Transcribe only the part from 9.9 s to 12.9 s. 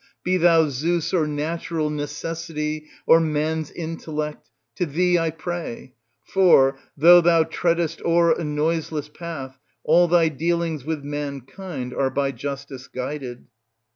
thy dealings with mankind are by justice